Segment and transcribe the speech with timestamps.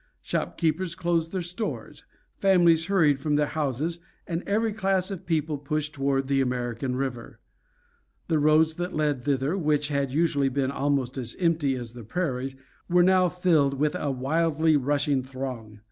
[0.21, 2.05] Shopkeepers closed their stores,
[2.39, 7.39] families hurried from their houses, and every class of people pushed toward the American River.
[8.27, 12.55] The roads that led thither, which had usually been almost as empty as the prairies,
[12.89, 15.79] were now filled with a wildly rushing throng.